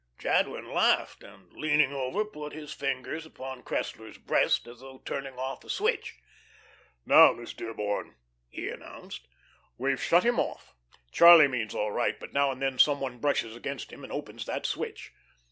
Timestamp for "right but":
11.91-12.33